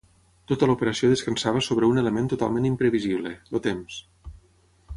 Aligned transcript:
Tota 0.51 0.67
l'operació 0.69 1.09
descansava 1.11 1.61
sobre 1.67 1.89
un 1.91 2.01
element 2.03 2.31
totalment 2.33 2.67
imprevisible: 2.71 3.35
el 3.57 3.63
temps. 3.69 4.01